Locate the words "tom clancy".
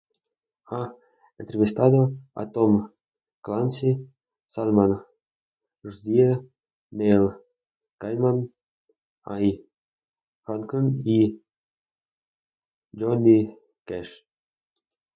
2.49-3.91